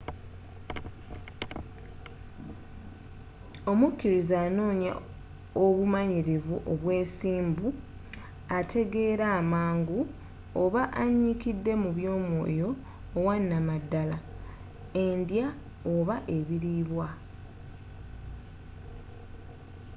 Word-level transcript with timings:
omukiriza 3.71 4.35
anoonya 4.47 4.91
obumanyirivu 5.65 6.55
obwesimbu 6.71 7.67
ategeera 8.59 9.25
amangu 9.39 9.99
oba 10.61 10.81
anyikidde 11.03 11.73
mu 11.81 11.89
by’omwooyo 11.97 12.69
owanamadala/ 13.17 14.17
endya 15.05 15.47
oba 15.95 16.15
ebiliibwa 16.37 17.07